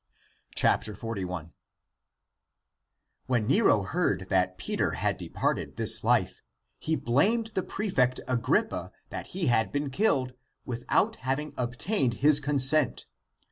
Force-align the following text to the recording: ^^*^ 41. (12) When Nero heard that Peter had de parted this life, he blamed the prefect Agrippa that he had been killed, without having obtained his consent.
^^*^ 0.57 0.97
41. 0.97 1.27
(12) 1.41 1.53
When 3.27 3.45
Nero 3.45 3.83
heard 3.83 4.29
that 4.29 4.57
Peter 4.57 4.93
had 4.93 5.15
de 5.17 5.29
parted 5.29 5.75
this 5.75 6.03
life, 6.03 6.41
he 6.79 6.95
blamed 6.95 7.51
the 7.53 7.61
prefect 7.61 8.19
Agrippa 8.27 8.91
that 9.09 9.27
he 9.27 9.45
had 9.45 9.71
been 9.71 9.91
killed, 9.91 10.33
without 10.65 11.17
having 11.17 11.53
obtained 11.55 12.15
his 12.15 12.39
consent. 12.39 13.05